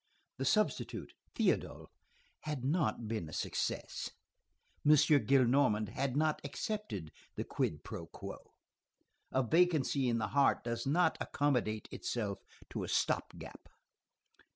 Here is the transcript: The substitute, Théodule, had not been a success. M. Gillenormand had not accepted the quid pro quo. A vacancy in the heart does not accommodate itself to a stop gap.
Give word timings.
The 0.39 0.45
substitute, 0.45 1.13
Théodule, 1.35 1.85
had 2.39 2.65
not 2.65 3.07
been 3.07 3.29
a 3.29 3.33
success. 3.33 4.09
M. 4.83 4.93
Gillenormand 4.93 5.89
had 5.89 6.17
not 6.17 6.41
accepted 6.43 7.11
the 7.35 7.43
quid 7.43 7.83
pro 7.83 8.07
quo. 8.07 8.39
A 9.31 9.43
vacancy 9.43 10.09
in 10.09 10.17
the 10.17 10.29
heart 10.29 10.63
does 10.63 10.87
not 10.87 11.19
accommodate 11.21 11.87
itself 11.91 12.39
to 12.71 12.83
a 12.83 12.87
stop 12.87 13.37
gap. 13.37 13.69